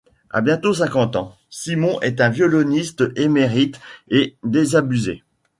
[0.31, 5.21] A bientôt cinquante ans, Simon est un violoniste émérite et désabusé.